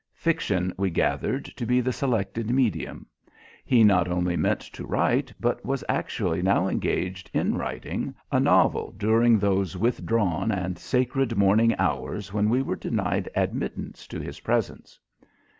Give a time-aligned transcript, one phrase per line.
[0.15, 3.05] Fiction, we gathered to be the selected medium.
[3.63, 8.95] He not only meant to write, but was actually now engaged in writing, a novel
[8.97, 14.99] during those withdrawn and sacred morning hours when we were denied admittance to his presence.